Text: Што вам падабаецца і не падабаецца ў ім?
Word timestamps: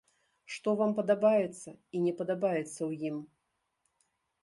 Што 0.53 0.73
вам 0.79 0.95
падабаецца 1.01 1.69
і 1.77 1.97
не 2.09 2.13
падабаецца 2.25 2.67
ў 2.89 3.15
ім? 3.15 3.25